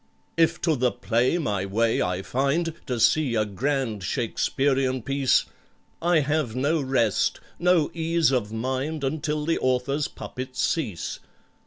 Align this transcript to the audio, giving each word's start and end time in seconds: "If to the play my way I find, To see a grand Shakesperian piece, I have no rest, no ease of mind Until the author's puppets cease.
"If 0.35 0.59
to 0.61 0.75
the 0.75 0.91
play 0.91 1.37
my 1.37 1.63
way 1.63 2.01
I 2.01 2.23
find, 2.23 2.73
To 2.87 2.99
see 2.99 3.35
a 3.35 3.45
grand 3.45 4.01
Shakesperian 4.01 5.03
piece, 5.05 5.45
I 6.01 6.21
have 6.21 6.55
no 6.55 6.81
rest, 6.81 7.39
no 7.59 7.91
ease 7.93 8.31
of 8.31 8.51
mind 8.51 9.03
Until 9.03 9.45
the 9.45 9.59
author's 9.59 10.07
puppets 10.07 10.59
cease. 10.59 11.19